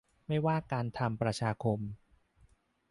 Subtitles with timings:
[0.27, 1.79] ไม่ว่าการทำประชาคม